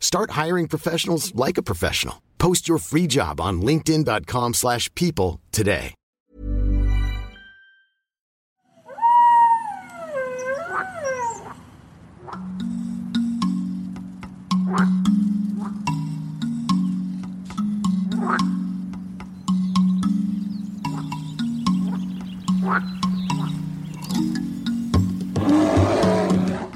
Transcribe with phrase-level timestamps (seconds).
[0.00, 2.22] Start hiring professionals like a professional.
[2.38, 5.94] Post your free job on linkedin.com/people slash people today.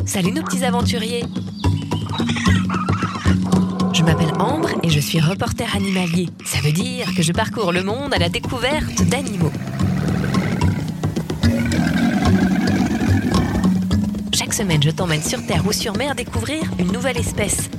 [0.06, 1.51] Salut nos petits aventuriers
[4.02, 6.28] Je m'appelle Ambre et je suis reporter animalier.
[6.44, 9.52] Ça veut dire que je parcours le monde à la découverte d'animaux.
[14.34, 17.70] Chaque semaine, je t'emmène sur Terre ou sur mer découvrir une nouvelle espèce.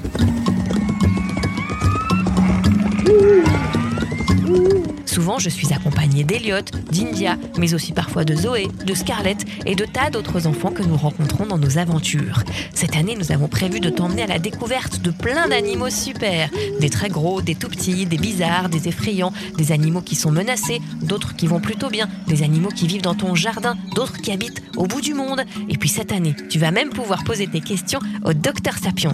[5.14, 9.86] Souvent, je suis accompagnée d'Eliott, d'India, mais aussi parfois de Zoé, de Scarlett et de
[9.86, 12.42] tas d'autres enfants que nous rencontrons dans nos aventures.
[12.74, 16.50] Cette année, nous avons prévu de t'emmener à la découverte de plein d'animaux super.
[16.80, 20.82] Des très gros, des tout petits, des bizarres, des effrayants, des animaux qui sont menacés,
[21.04, 24.64] d'autres qui vont plutôt bien, des animaux qui vivent dans ton jardin, d'autres qui habitent
[24.78, 25.44] au bout du monde.
[25.70, 29.14] Et puis cette année, tu vas même pouvoir poser tes questions au docteur Sapiens.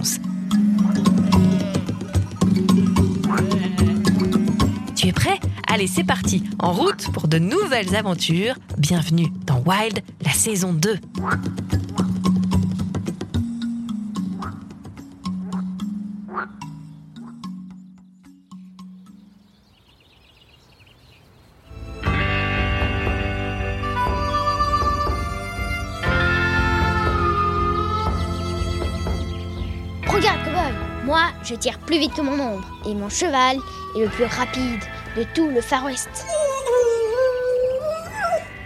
[5.80, 8.54] Allez, c'est parti, en route pour de nouvelles aventures.
[8.76, 10.98] Bienvenue dans Wild, la saison 2.
[30.06, 30.74] Regarde, cowboy
[31.06, 32.68] Moi, je tire plus vite que mon ombre.
[32.86, 33.56] Et mon cheval
[33.96, 34.80] est le plus rapide
[35.16, 36.08] de tout le Far West.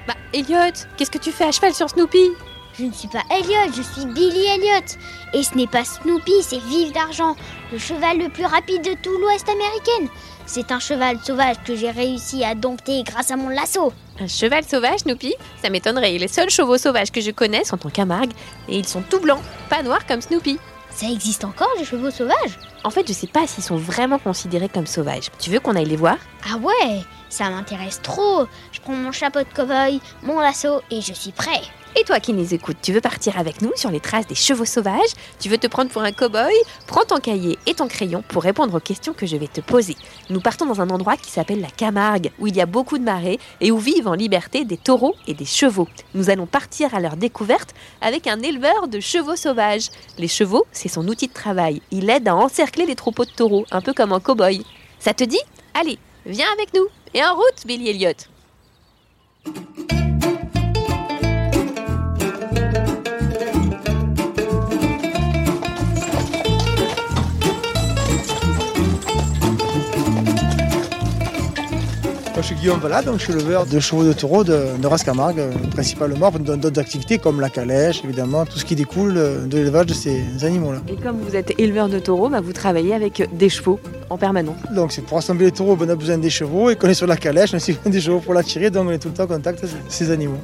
[0.07, 2.31] Bah, Elliot, qu'est-ce que tu fais à cheval sur Snoopy?
[2.79, 4.85] Je ne suis pas Elliot, je suis Billy Elliot.
[5.33, 7.37] Et ce n'est pas Snoopy, c'est Vive d'Argent,
[7.73, 10.13] le cheval le plus rapide de tout l'Ouest américain.
[10.47, 13.93] C'est un cheval sauvage que j'ai réussi à dompter grâce à mon lasso.
[14.21, 15.35] Un cheval sauvage, Snoopy?
[15.63, 16.19] Ça m'étonnerait.
[16.19, 18.33] Les seuls chevaux sauvages que je connais sont en Camargue
[18.69, 19.41] et ils sont tout blancs,
[19.71, 20.59] pas noirs comme Snoopy.
[20.95, 22.57] Ça existe encore, les chevaux sauvages?
[22.85, 25.29] En fait, je sais pas s'ils sont vraiment considérés comme sauvages.
[25.41, 26.17] Tu veux qu'on aille les voir?
[26.49, 28.47] Ah ouais, ça m'intéresse trop.
[28.71, 31.63] Je prends mon chapeau de cowboy, mon lasso et je suis prêt.
[31.97, 34.65] Et toi qui nous écoutes, tu veux partir avec nous sur les traces des chevaux
[34.65, 35.13] sauvages?
[35.39, 36.53] Tu veux te prendre pour un cow-boy?
[36.89, 39.95] Prends ton cahier et ton crayon pour répondre aux questions que je vais te poser.
[40.29, 43.05] Nous partons dans un endroit qui s'appelle la Camargue, où il y a beaucoup de
[43.05, 45.87] marais et où vivent en liberté des taureaux et des chevaux.
[46.15, 49.91] Nous allons partir à leur découverte avec un éleveur de chevaux sauvages.
[50.19, 51.81] Les chevaux, c'est son outil de travail.
[51.93, 54.65] Il aide à encercler les troupeaux de taureaux, un peu comme un cow-boy.
[54.99, 55.41] Ça te dit?
[55.75, 56.89] Allez, viens avec nous.
[57.15, 58.34] Et en route, Billy Elliot.
[72.45, 75.03] Je suis Guillaume Valade, donc je suis éleveur de chevaux de taureau de, de race
[75.03, 79.47] Camargue, euh, principalement dans d'autres activités comme la calèche, évidemment, tout ce qui découle euh,
[79.47, 80.83] de l'élevage de ces animaux-là.
[80.87, 84.59] Et comme vous êtes éleveur de taureaux, bah, vous travaillez avec des chevaux en permanence.
[84.75, 87.07] Donc c'est pour assembler les taureaux, on a besoin des chevaux, et qu'on est sur
[87.07, 89.09] la calèche, on a aussi besoin des chevaux pour la tirer, donc on est tout
[89.09, 90.41] le temps en contact avec ces animaux.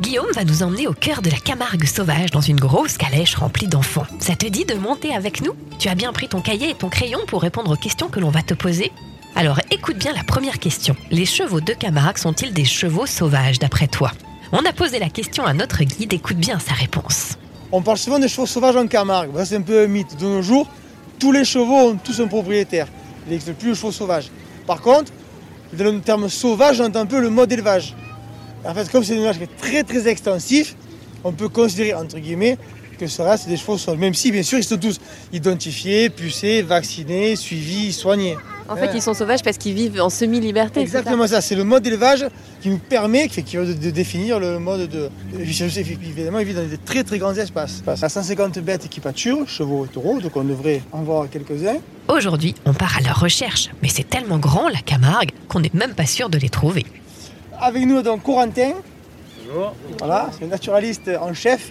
[0.00, 3.68] Guillaume va nous emmener au cœur de la Camargue sauvage dans une grosse calèche remplie
[3.68, 4.06] d'enfants.
[4.18, 5.52] Ça te dit de monter avec nous?
[5.78, 8.30] Tu as bien pris ton cahier et ton crayon pour répondre aux questions que l'on
[8.30, 8.90] va te poser?
[9.36, 10.94] Alors écoute bien la première question.
[11.10, 14.12] Les chevaux de Camargue sont-ils des chevaux sauvages d'après toi?
[14.52, 17.36] On a posé la question à notre guide, écoute bien sa réponse.
[17.72, 20.16] On parle souvent des chevaux sauvages en Camargue, Ben, c'est un peu un mythe.
[20.20, 20.70] De nos jours,
[21.18, 22.86] tous les chevaux ont tous un propriétaire.
[23.26, 24.30] Il n'existe plus de chevaux sauvages.
[24.68, 25.10] Par contre,
[25.72, 27.96] dans le terme sauvage, on entend un peu le mode élevage.
[28.64, 30.76] En fait, comme c'est un élevage qui est très très extensif,
[31.24, 32.56] on peut considérer, entre guillemets,
[33.00, 33.98] que ce reste des chevaux sauvages.
[33.98, 35.00] Même si, bien sûr, ils sont tous
[35.32, 38.36] identifiés, pucés, vaccinés, suivis, soignés.
[38.68, 38.92] En fait, Ouais.
[38.94, 40.80] ils sont sauvages parce qu'ils vivent en semi-liberté.
[40.80, 42.26] Exactement ça, c'est le mode d'élevage
[42.62, 45.10] qui nous permet, qui, de, de définir le mode de.
[45.38, 47.82] Évidemment, ils vivent dans des très très grands espaces.
[47.86, 51.76] À 150 bêtes qui pâturent, chevaux et taureaux, donc on devrait en voir quelques-uns.
[52.08, 55.94] Aujourd'hui, on part à leur recherche, mais c'est tellement grand la Camargue qu'on n'est même
[55.94, 56.86] pas sûr de les trouver.
[57.60, 58.72] Avec nous, donc Corentin.
[59.98, 61.70] Voilà, c'est un naturaliste en chef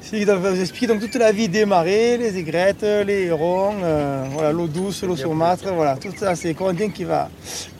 [0.00, 3.24] C'est lui qui doit vous expliquer donc toute la vie des marais, les aigrettes, les
[3.26, 7.28] hérons, euh, voilà, l'eau douce, l'eau saumâtre, voilà, tout ça, c'est Corentin qui va,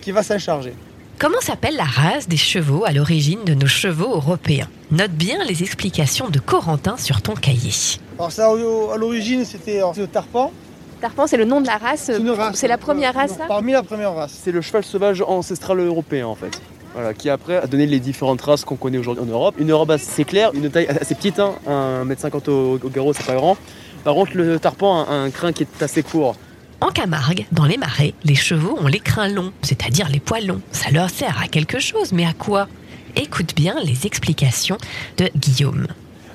[0.00, 0.74] qui va s'en charger.
[1.18, 4.68] Comment s'appelle la race des chevaux à l'origine de nos chevaux européens?
[4.90, 7.72] Note bien les explications de Corentin sur ton cahier.
[8.18, 10.52] Alors ça, à l'origine, c'était le tarpan.
[11.00, 12.10] Tarpan, c'est le nom de la race.
[12.54, 14.38] C'est la première race, Non, Parmi la première race.
[14.44, 16.60] C'est le cheval sauvage ancestral européen en fait.
[16.94, 19.54] Voilà, qui après a donné les différentes races qu'on connaît aujourd'hui en Europe.
[19.58, 23.34] Une Europe assez claire, une taille assez petite, hein, 1m50 au, au garrot, c'est pas
[23.34, 23.56] grand.
[24.04, 26.34] Par contre, le tarpan a un crin qui est assez court.
[26.80, 30.60] En Camargue, dans les marais, les chevaux ont les crins longs, c'est-à-dire les poils longs.
[30.70, 32.68] Ça leur sert à quelque chose, mais à quoi?
[33.16, 34.78] Écoute bien les explications
[35.16, 35.88] de Guillaume.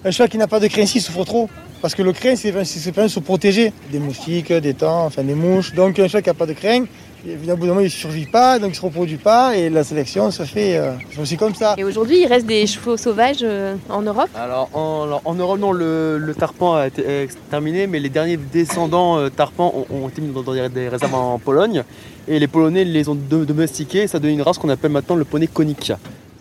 [0.03, 1.49] Un cheval qui n'a pas de crin ici souffre trop.
[1.81, 5.35] Parce que le crin, c'est c'est pas se protéger des moustiques, des temps, enfin des
[5.35, 5.73] mouches.
[5.73, 6.85] Donc un cheval qui n'a pas de crin,
[7.25, 9.55] évidemment, au bout d'un moment, il ne survit pas, donc il ne se reproduit pas,
[9.55, 11.75] et la sélection se fait euh, aussi comme ça.
[11.77, 15.59] Et aujourd'hui, il reste des chevaux sauvages euh, en Europe Alors en, alors, en Europe,
[15.59, 20.09] non, le, le tarpan a été exterminé, mais les derniers descendants euh, tarpans ont, ont
[20.09, 21.83] été mis dans, dans des, réserves en Pologne.
[22.27, 25.25] Et les Polonais les ont do- domestiqués, ça donne une race qu'on appelle maintenant le
[25.25, 25.91] poney conique.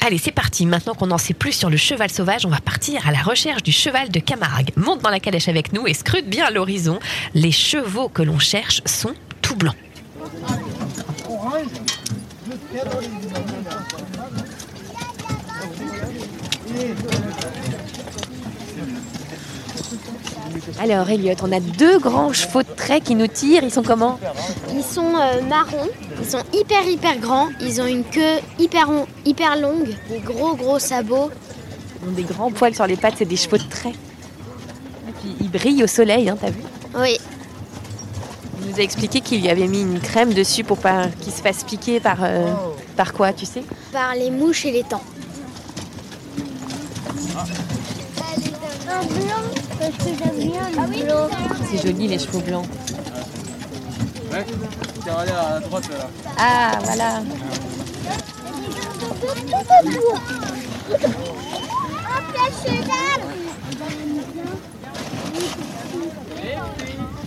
[0.04, 0.66] Allez, c'est parti.
[0.66, 3.62] Maintenant qu'on en sait plus sur le cheval sauvage, on va partir à la recherche
[3.62, 4.70] du cheval de Camargue.
[4.76, 6.98] Monte dans la calèche avec nous et scrute bien l'horizon.
[7.34, 9.12] Les chevaux que l'on cherche sont
[9.42, 9.76] tout blancs.
[20.80, 23.62] Alors, Elliot, on a deux grands chevaux de trait qui nous tirent.
[23.62, 24.18] Ils sont comment?
[24.72, 25.88] Ils sont euh, marrons,
[26.20, 30.54] ils sont hyper hyper grands, ils ont une queue hyper, long- hyper longue, des gros
[30.54, 31.30] gros sabots.
[32.02, 33.92] Ils ont des grands poils sur les pattes, c'est des chevaux de trait.
[35.08, 36.62] Et puis, ils brillent au soleil, hein, t'as vu?
[36.98, 37.18] Oui,
[38.72, 41.64] nous a expliqué qu'il lui avait mis une crème dessus pour pas qu'il se fasse
[41.64, 42.52] piquer par, euh,
[42.96, 43.62] par quoi, tu sais?
[43.92, 45.02] Par les mouches et les temps.
[51.70, 52.66] C'est joli les chevaux blancs.
[54.30, 54.46] Ouais,
[55.06, 56.08] à droite là.
[56.38, 57.22] Ah, voilà.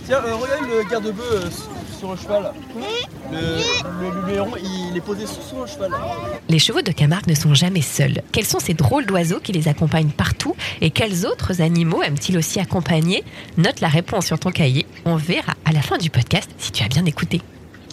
[0.06, 1.68] Tiens, euh, regarde le garde-bœuf
[1.98, 2.52] sur le cheval.
[3.32, 4.52] Le, le, le héron,
[4.90, 5.90] il est posé sur, sur le cheval.
[6.48, 8.22] Les chevaux de Camargue ne sont jamais seuls.
[8.30, 12.60] Quels sont ces drôles d'oiseaux qui les accompagnent partout Et quels autres animaux aiment-ils aussi
[12.60, 13.24] accompagner?
[13.56, 14.86] Note la réponse sur ton cahier.
[15.04, 17.40] On verra à la fin du podcast si tu as bien écouté.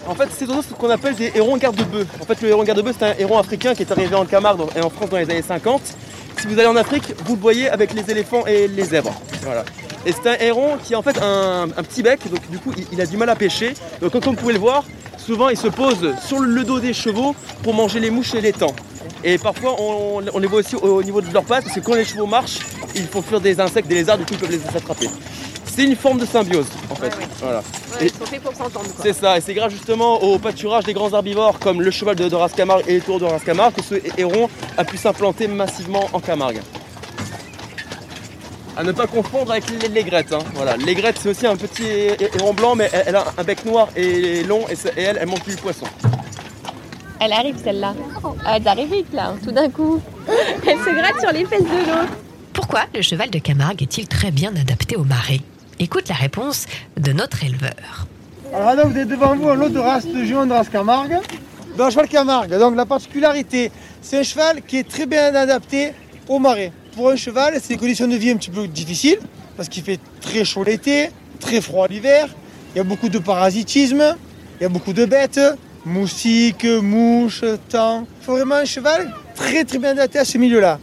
[0.06, 2.06] En fait, ces oiseaux, c'est ce qu'on appelle des hérons garde-bœufs.
[2.22, 4.82] En fait, le héron garde-bœuf, c'est un héron africain qui est arrivé en Camargue et
[4.82, 5.82] en France dans les années 50.
[6.40, 9.14] Si vous allez en Afrique, vous le voyez avec les éléphants et les zèbres.
[9.44, 9.64] Voilà.
[10.06, 12.72] Et c'est un héron qui a en fait un, un petit bec, donc du coup,
[12.78, 13.74] il, il a du mal à pêcher.
[14.02, 14.84] Donc, comme vous pouvez le voir,
[15.18, 18.52] souvent, il se pose sur le dos des chevaux pour manger les mouches et les
[18.54, 18.76] temps.
[19.24, 21.80] Et parfois, on, on les voit aussi au, au niveau de leurs pattes, parce que
[21.80, 22.60] quand les chevaux marchent,
[22.96, 25.10] ils font fuir des insectes, des lézards, du coup, ils peuvent les attraper.
[25.66, 27.12] C'est une forme de symbiose, en fait.
[27.42, 27.64] Voilà.
[28.00, 28.86] Et- ils sont faits pour s'entendre.
[28.94, 29.04] quoi.
[29.04, 32.28] c'est ça, et c'est grâce justement au pâturage des grands herbivores comme le cheval de
[32.28, 36.08] Doras Camargue et les taureaux de Doras Camargue que ce héron a pu s'implanter massivement
[36.14, 36.60] en Camargue.
[38.76, 40.34] À ne pas confondre avec les- l'aigrette.
[40.34, 40.40] Hein.
[40.56, 40.76] Voilà.
[40.78, 43.90] L'aigrette c'est aussi un petit hé- héron blanc mais elle, elle a un bec noir
[43.96, 45.86] et long et, elle, elle mange du poisson.
[47.20, 47.94] Elle arrive celle-là.
[48.54, 50.02] Elle arrive vite là, tout d'un coup.
[50.68, 52.14] Elle se gratte sur les fesses de l'autre.
[52.52, 55.40] Pourquoi le cheval de Camargue est-il très bien adapté au marais?
[55.80, 56.66] Écoute la réponse
[56.98, 58.08] de notre éleveur.
[58.54, 61.18] Alors là, vous avez devant vous un lot de race de jument de race Camargue.
[61.78, 65.94] Ben, un cheval Camargue, donc la particularité, c'est un cheval qui est très bien adapté
[66.28, 66.72] au marais.
[66.96, 69.18] Pour un cheval, c'est des conditions de vie un petit peu difficiles,
[69.58, 71.10] parce qu'il fait très chaud l'été,
[71.40, 72.28] très froid l'hiver,
[72.74, 74.16] il y a beaucoup de parasitisme,
[74.60, 75.40] il y a beaucoup de bêtes,
[75.86, 78.06] moustiques, mouches, temps.
[78.22, 80.80] Il faut vraiment un cheval très très bien adapté à ce milieu-là.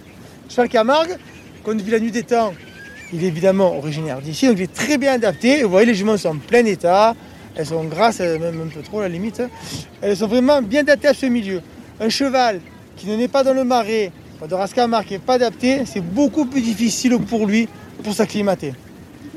[0.47, 1.17] Le cheval Camargue,
[1.63, 2.55] comme depuis la nuit des temps,
[3.13, 5.63] il est évidemment originaire d'ici, donc il est très bien adapté.
[5.63, 7.15] Vous voyez, les juments sont en plein état,
[7.55, 9.43] elles sont grasses, même un peu trop à la limite.
[10.01, 11.63] Elles sont vraiment bien adaptées à ce milieu.
[12.01, 12.61] Un cheval
[12.97, 14.11] qui ne naît pas dans le marais,
[14.49, 17.69] de race Camargue, qui n'est pas adapté, c'est beaucoup plus difficile pour lui
[18.03, 18.73] pour s'acclimater.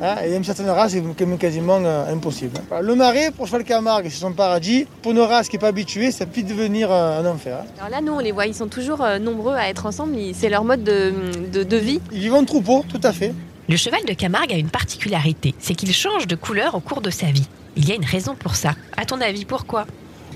[0.02, 2.60] Hein, et même certaines races, c'est quand même quasiment euh, impossible.
[2.82, 4.86] Le marais, pour cheval Camargue, c'est son paradis.
[5.02, 7.60] Pour une race qui n'est pas habituée, ça peut devenir euh, un enfer.
[7.62, 7.66] hein.
[7.78, 10.16] Alors là, nous, on les voit, ils sont toujours euh, nombreux à être ensemble.
[10.34, 11.14] C'est leur mode de,
[11.54, 12.02] de- de vie.
[12.12, 13.34] Ils vivent en troupeau, tout à fait.
[13.70, 17.10] Le cheval de Camargue a une particularité, c'est qu'il change de couleur au cours de
[17.10, 17.48] sa vie.
[17.78, 18.74] Il y a une raison pour ça.
[18.98, 19.86] À ton avis, pourquoi?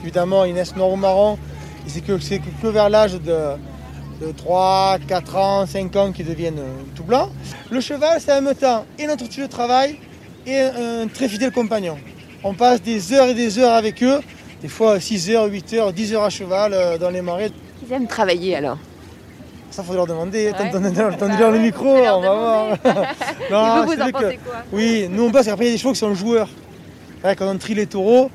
[0.01, 1.37] Évidemment, ils naissent noir ou marron.
[1.87, 3.35] C'est que, c'est que vers l'âge de,
[4.21, 7.29] de 3, 4 ans, 5 ans qu'ils deviennent euh, tout blancs.
[7.69, 9.97] Le cheval, c'est en même temps et notre outil de travail
[10.45, 11.97] et un, très fidèle compagnon.
[12.43, 14.19] On passe des heures et des heures avec eux,
[14.61, 17.51] des fois 6 heures, 8 heures, 10 heures à cheval euh, dans les marais.
[17.87, 18.77] Ils aiment travailler alors.
[19.69, 20.47] Ça, faudrait leur demander.
[20.47, 20.71] Ouais.
[20.71, 22.67] Tendez leur Bah le ouais, micro, on va voir.
[22.87, 25.65] Et Non, vous, vous c'est en vrai pensez que- quoi Oui, nous on pense qu'après
[25.65, 26.49] il y a des chevaux qui sont joueurs.
[27.23, 28.31] Ouais, quand on trie les taureaux, bah,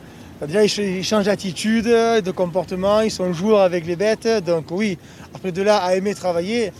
[0.47, 4.29] déjà ils ch- ils changent d'attitude, de comportement, ils sont joueurs avec les bêtes.
[4.45, 4.99] Donc oui,
[5.35, 6.73] après de là à aimer travailler,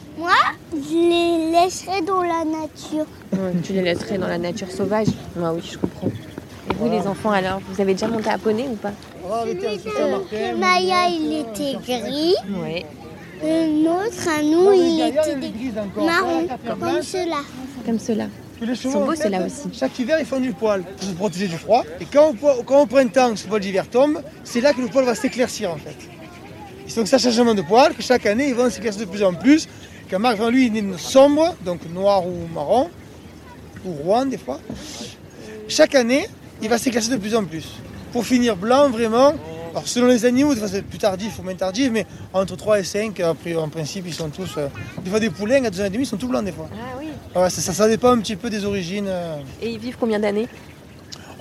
[0.75, 3.07] Je les laisserai dans la nature.
[3.33, 5.09] Ouais, Tu les laisserais dans la nature sauvage
[5.43, 6.09] Ah oui, je comprends.
[6.09, 8.93] Et vous, les enfants, alors, vous avez déjà monté à poney ou pas?
[9.23, 10.57] De Martin.
[10.59, 12.35] Maya, il était gris.
[12.63, 12.85] Ouais.
[13.43, 15.37] Le nôtre, à nous, il était
[15.97, 16.47] marron,
[16.81, 17.37] comme cela.
[17.85, 18.27] Comme cela.
[18.63, 19.69] Les chevaux, sont en beaux, fait, ceux-là aussi.
[19.73, 21.85] Chaque hiver, ils font du poil pour se protéger du froid.
[22.01, 25.05] Et quand au, quand au printemps, ce poil d'hiver tombe, c'est là que le poil
[25.05, 25.97] va s'éclaircir en fait.
[26.89, 29.35] Et donc, ça changement de poil, que chaque année, ils vont s'éclaircir de plus en
[29.35, 29.69] plus.
[30.09, 32.91] Camargue, vraiment, lui, il est sombre, donc noir ou marron,
[33.85, 34.61] ou rouen des fois.
[35.69, 36.29] Chaque année,
[36.61, 37.67] il va s'éclaircir de plus en plus.
[38.13, 39.35] Pour finir blanc, vraiment.
[39.73, 42.81] Alors, selon les animaux, des fois c'est plus tardif ou moins tardif, mais entre 3
[42.81, 44.57] et 5, après, en principe, ils sont tous.
[44.59, 44.69] euh,
[45.03, 46.69] des fois, des poulains à 2 ans et demi, ils sont tout blancs des fois.
[46.73, 47.09] Ah oui.
[47.35, 49.07] Ouais, ça, ça, ça dépend un petit peu des origines.
[49.09, 49.37] euh.
[49.63, 50.47] Et ils vivent combien d'années?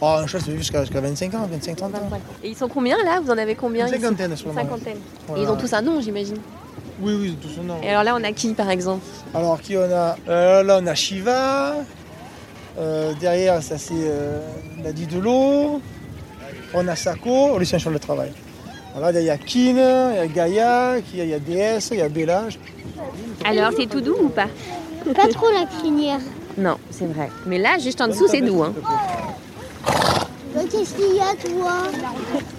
[0.04, 2.10] Oh, un ça vit jusqu'à jusqu'à 25 ans, 25, 30 ans.
[2.44, 3.20] Et ils sont combien là?
[3.24, 3.86] Vous en avez combien?
[3.86, 4.62] Une cinquantaine, Une moment.
[4.62, 4.98] cinquantaine.
[5.28, 5.42] Voilà.
[5.44, 6.38] Et ils ont tous un nom, j'imagine.
[7.02, 7.76] Oui, oui, tout son nom.
[7.84, 9.06] Et alors là, on a qui par exemple?
[9.36, 10.16] Alors, qui on a?
[10.30, 11.76] Euh, Là, on a Shiva.
[13.20, 14.40] Derrière, ça c'est euh,
[14.78, 15.82] Nadi de l'eau.
[16.74, 18.32] On a Sako, un cheval de travail.
[18.96, 22.02] Voilà, il y a Kin, il y a Gaïa, il y a- DS, il y
[22.02, 22.44] a Bella.
[23.46, 24.48] Alors, c'est tout doux ou pas
[25.16, 26.20] Pas trop la crinière.
[26.58, 27.30] Non, c'est vrai.
[27.46, 28.64] Mais là, juste en dessous, c'est doux.
[28.64, 28.74] Hein.
[30.70, 31.74] Qu'est-ce qu'il y a, toi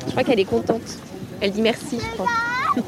[0.06, 0.80] Je crois qu'elle est contente.
[1.40, 2.26] Elle dit merci, je crois.
[2.76, 2.84] Moi,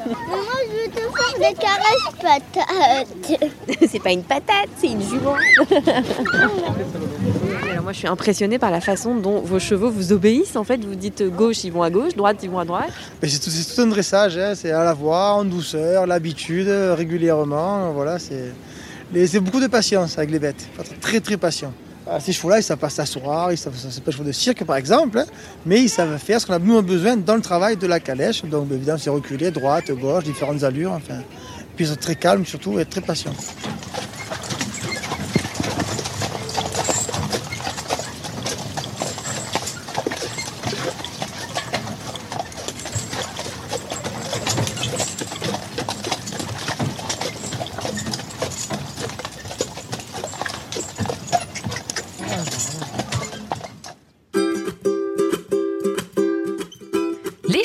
[0.65, 3.39] je veux te faire des caresses patates.
[3.91, 5.35] c'est pas une patate, c'est une jument.
[7.85, 10.55] Moi, je suis impressionnée par la façon dont vos chevaux vous obéissent.
[10.55, 12.89] En fait, vous dites gauche, ils vont à gauche, droite, ils vont à droite.
[13.21, 17.91] C'est tout, un dressage, hein, c'est à la voix, en douceur, l'habitude, régulièrement.
[17.91, 20.67] Voilà, c'est beaucoup de patience avec les bêtes.
[20.99, 21.71] Très très patient.
[22.09, 24.77] Ah, Ces chevaux-là, ils savent pas s'asseoir, ils savent, c'est pas chevaux de cirque par
[24.77, 25.25] exemple, hein,
[25.63, 28.43] mais ils savent faire ce qu'on a besoin dans le travail de la calèche.
[28.45, 31.21] Donc évidemment, c'est reculer, droite, gauche, différentes allures, enfin.
[31.75, 33.35] Puis ils sont très calmes surtout et très patients.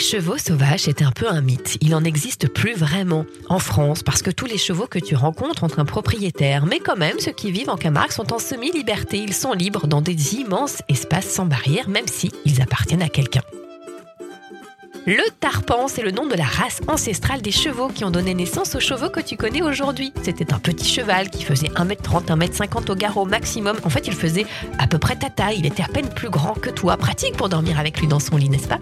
[0.00, 1.78] Chevaux sauvages, c'est un peu un mythe.
[1.80, 5.64] Il n'en existe plus vraiment en France parce que tous les chevaux que tu rencontres
[5.64, 6.66] ont un propriétaire.
[6.66, 9.18] Mais quand même, ceux qui vivent en Camargue sont en semi-liberté.
[9.18, 13.42] Ils sont libres dans des immenses espaces sans barrière, même si ils appartiennent à quelqu'un.
[15.06, 18.74] Le tarpan, c'est le nom de la race ancestrale des chevaux qui ont donné naissance
[18.74, 20.12] aux chevaux que tu connais aujourd'hui.
[20.22, 23.78] C'était un petit cheval qui faisait 1m30, 1m50 au garrot maximum.
[23.84, 24.46] En fait, il faisait
[24.78, 25.56] à peu près ta taille.
[25.58, 26.96] Il était à peine plus grand que toi.
[26.96, 28.78] Pratique pour dormir avec lui dans son lit, n'est-ce pas?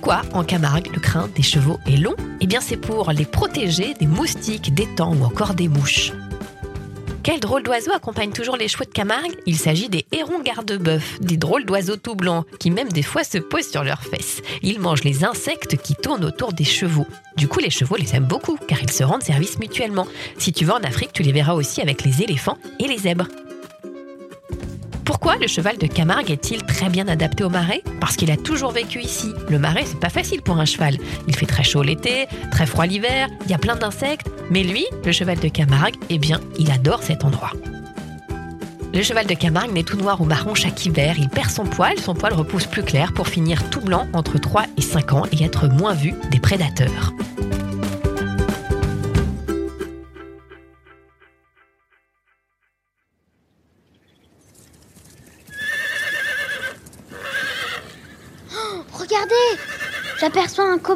[0.00, 2.14] Pourquoi en Camargue le crin des chevaux est long?
[2.40, 6.12] Eh bien c'est pour les protéger des moustiques, des temps ou encore des mouches.
[7.24, 9.34] Quel drôle d'oiseau accompagne toujours les chevaux de Camargue?
[9.44, 13.38] Il s'agit des hérons garde-bœuf, des drôles d'oiseaux tout blancs qui même des fois se
[13.38, 14.40] posent sur leurs fesses.
[14.62, 17.08] Ils mangent les insectes qui tournent autour des chevaux.
[17.36, 20.06] Du coup, les chevaux les aiment beaucoup car ils se rendent service mutuellement.
[20.38, 23.26] Si tu vas en Afrique, tu les verras aussi avec les éléphants et les zèbres.
[25.08, 27.82] Pourquoi le cheval de Camargue est-il très bien adapté au marais?
[27.98, 29.32] Parce qu'il a toujours vécu ici.
[29.48, 30.98] Le marais, c'est pas facile pour un cheval.
[31.26, 34.30] Il fait très chaud l'été, très froid l'hiver, il y a plein d'insectes.
[34.50, 37.52] Mais lui, le cheval de Camargue, eh bien, il adore cet endroit.
[38.92, 41.14] Le cheval de Camargue naît tout noir ou marron chaque hiver.
[41.18, 44.64] Il perd son poil, son poil repousse plus clair pour finir tout blanc entre 3
[44.76, 47.14] et 5 ans et être moins vu des prédateurs.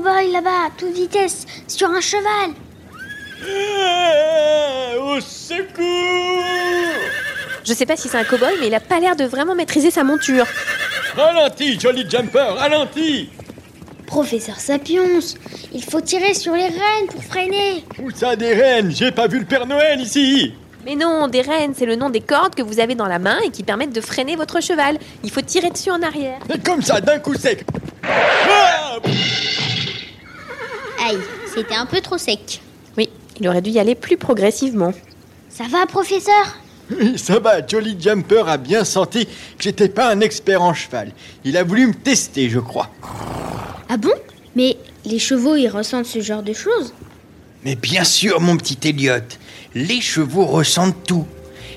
[0.02, 2.50] Cow-boy là-bas, à toute vitesse, sur un cheval.
[5.00, 6.44] Au secours
[7.64, 9.90] Je sais pas si c'est un cow-boy, mais il a pas l'air de vraiment maîtriser
[9.90, 10.46] sa monture.
[11.16, 13.28] Ralentis, Jolly Jumper, ralentis
[14.06, 15.20] Professeur Sapiens,
[15.72, 17.84] il faut tirer sur les rênes pour freiner.
[18.02, 20.52] Où ça des rennes J'ai pas vu le Père Noël ici
[20.84, 23.38] Mais non, des rênes, c'est le nom des cordes que vous avez dans la main
[23.44, 24.98] et qui permettent de freiner votre cheval.
[25.24, 26.38] Il faut tirer dessus en arrière.
[26.54, 27.64] Et comme ça, d'un coup sec
[28.04, 28.98] Ah
[31.04, 31.18] Aïe,
[31.52, 32.60] c'était un peu trop sec.
[32.96, 33.08] Oui,
[33.40, 34.92] il aurait dû y aller plus progressivement.
[35.48, 36.58] Ça va, professeur?
[36.90, 41.12] Oui, ça va, Jolly Jumper a bien senti que j'étais pas un expert en cheval.
[41.44, 42.90] Il a voulu me tester, je crois.
[43.88, 44.12] Ah bon?
[44.54, 46.94] Mais les chevaux, ils ressentent ce genre de choses?
[47.64, 49.24] Mais bien sûr, mon petit Elliot,
[49.74, 51.26] les chevaux ressentent tout.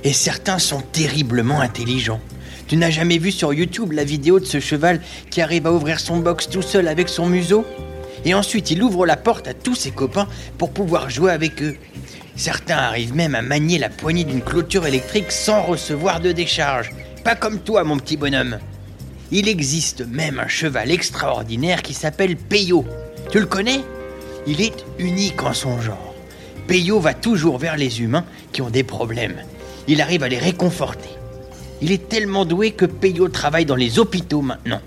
[0.04, 2.22] Et certains sont terriblement intelligents.
[2.68, 5.02] Tu n'as jamais vu sur YouTube la vidéo de ce cheval
[5.32, 7.66] qui arrive à ouvrir son box tout seul avec son museau?
[8.26, 10.28] Et ensuite, il ouvre la porte à tous ses copains
[10.58, 11.78] pour pouvoir jouer avec eux.
[12.36, 16.92] Certains arrivent même à manier la poignée d'une clôture électrique sans recevoir de décharge.
[17.24, 18.60] Pas comme toi, mon petit bonhomme.
[19.32, 22.86] Il existe même un cheval extraordinaire qui s'appelle Peyo.
[23.32, 23.82] Tu le connais?
[24.48, 26.14] Il est unique en son genre.
[26.68, 29.38] Peyo va toujours vers les humains qui ont des problèmes.
[29.88, 31.10] Il arrive à les réconforter.
[31.82, 34.82] Il est tellement doué que Peyo travaille dans les hôpitaux maintenant.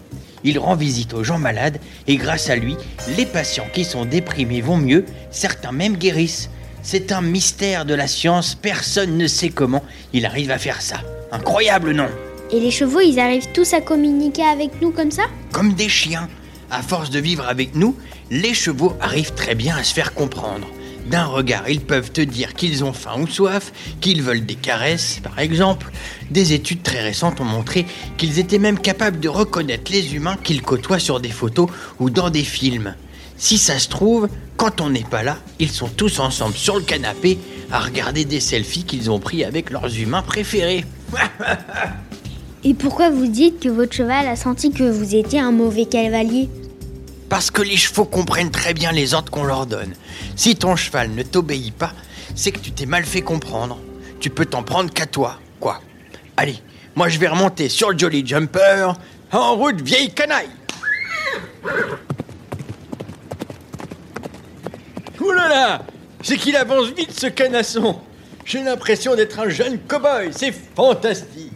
[0.44, 2.76] Il rend visite aux gens malades et grâce à lui,
[3.16, 6.50] les patients qui sont déprimés vont mieux, certains même guérissent.
[6.82, 11.00] C'est un mystère de la science, personne ne sait comment il arrive à faire ça.
[11.32, 12.08] Incroyable, non?
[12.50, 15.24] Et les chevaux, ils arrivent tous à communiquer avec nous comme ça?
[15.52, 16.28] Comme des chiens.
[16.70, 17.94] À force de vivre avec nous,
[18.30, 20.66] les chevaux arrivent très bien à se faire comprendre.
[21.10, 25.20] D'un regard, ils peuvent te dire qu'ils ont faim ou soif, qu'ils veulent des caresses,
[25.22, 25.90] par exemple.
[26.30, 27.86] Des études très récentes ont montré
[28.18, 32.28] qu'ils étaient même capables de reconnaître les humains qu'ils côtoient sur des photos ou dans
[32.28, 32.94] des films.
[33.38, 36.82] Si ça se trouve, quand on n'est pas là, ils sont tous ensemble sur le
[36.82, 37.38] canapé
[37.70, 40.84] à regarder des selfies qu'ils ont pris avec leurs humains préférés.
[42.64, 46.50] Et pourquoi vous dites que votre cheval a senti que vous étiez un mauvais cavalier?
[47.28, 49.94] Parce que les chevaux comprennent très bien les ordres qu'on leur donne.
[50.36, 51.92] Si ton cheval ne t'obéit pas,
[52.34, 53.78] c'est que tu t'es mal fait comprendre.
[54.20, 55.80] Tu peux t'en prendre qu'à toi, quoi.
[56.36, 56.56] Allez,
[56.96, 58.92] moi je vais remonter sur le Jolly Jumper.
[59.30, 60.48] En route, vieille canaille
[65.20, 65.82] Ouh là
[66.22, 67.98] C'est qu'il avance vite ce canasson
[68.44, 71.52] J'ai l'impression d'être un jeune cow-boy, c'est fantastique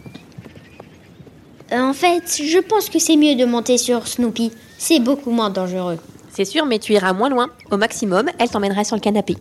[1.71, 4.51] Euh, En fait, je pense que c'est mieux de monter sur Snoopy.
[4.85, 5.97] C'est beaucoup moins dangereux.
[6.29, 7.47] C'est sûr, mais tu iras moins loin.
[7.71, 9.37] Au maximum, elle t'emmènera sur le canapé.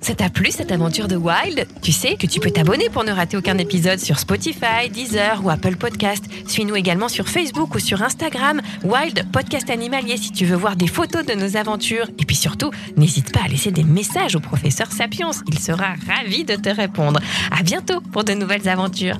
[0.00, 1.68] Ça t'a plu cette aventure de Wild?
[1.82, 5.50] Tu sais que tu peux t'abonner pour ne rater aucun épisode sur Spotify, Deezer ou
[5.50, 6.24] Apple Podcast.
[6.46, 10.86] Suis-nous également sur Facebook ou sur Instagram, Wild Podcast Animalier si tu veux voir des
[10.86, 12.08] photos de nos aventures.
[12.18, 15.32] Et puis surtout, n'hésite pas à laisser des messages au professeur Sapiens.
[15.48, 17.20] Il sera ravi de te répondre.
[17.50, 19.18] À bientôt pour de nouvelles aventures.